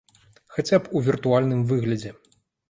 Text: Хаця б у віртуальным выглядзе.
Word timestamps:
Хаця 0.55 0.79
б 0.85 0.89
у 0.99 1.01
віртуальным 1.09 1.61
выглядзе. 1.73 2.13